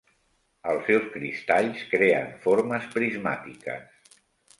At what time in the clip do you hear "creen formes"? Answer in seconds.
1.91-2.87